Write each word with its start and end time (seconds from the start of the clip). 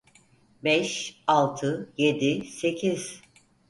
Beş, 0.63 1.19
altı, 1.27 1.89
yedi, 1.97 2.45
sekiz… 2.45 3.21